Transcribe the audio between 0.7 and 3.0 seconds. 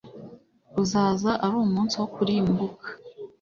uzaza ari umunsi wo kurimbuka